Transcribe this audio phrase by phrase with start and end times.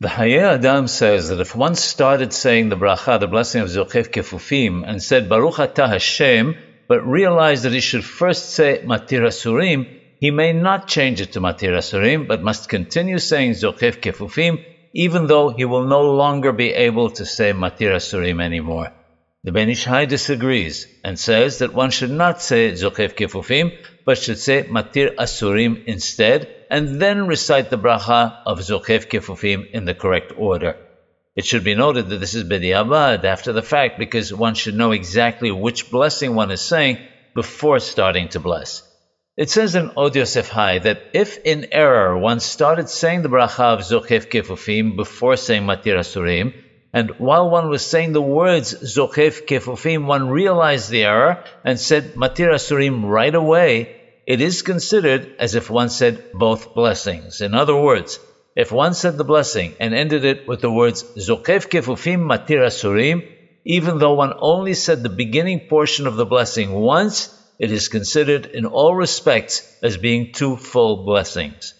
[0.00, 4.10] The Hayei Adam says that if one started saying the bracha, the blessing of Zoqef
[4.12, 6.54] Kefufim, and said Baruch Atah Hashem,
[6.86, 9.88] but realized that he should first say Mattir Asurim,
[10.20, 14.64] he may not change it to Mattir Asurim, but must continue saying Zoqef Kefufim,
[14.94, 18.92] even though he will no longer be able to say Mattir Asurim anymore.
[19.44, 23.70] The Ben Ish Hai disagrees and says that one should not say Zoqef Kefufim,
[24.04, 29.84] but should say Mattir Asurim instead, and then recite the bracha of Zoqef Kefufim in
[29.84, 30.76] the correct order.
[31.36, 34.90] It should be noted that this is Bediabad, after the fact, because one should know
[34.90, 36.98] exactly which blessing one is saying
[37.36, 38.82] before starting to bless.
[39.36, 43.74] It says in Od Yosef Hai that if in error one started saying the bracha
[43.74, 46.52] of Zoqef Kefufim before saying Mattir Asurim,
[46.92, 52.14] and while one was saying the words Zoqef Kefufim, one realized the error and said
[52.14, 57.40] Mattir Asurim right away, it is considered as if one said both blessings.
[57.40, 58.18] In other words,
[58.56, 63.26] if one said the blessing and ended it with the words Zoqef Kefufim Mattir Asurim,
[63.64, 68.46] even though one only said the beginning portion of the blessing once, it is considered
[68.46, 71.74] in all respects as being two full blessings.